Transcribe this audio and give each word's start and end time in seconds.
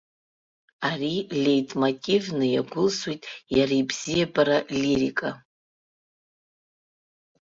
Ари 0.89 1.15
леитмотивны 1.43 2.45
иагәылсуеит 2.49 3.21
иара 3.57 3.75
ибзиабаратә 3.81 4.73
лирика. 4.81 5.29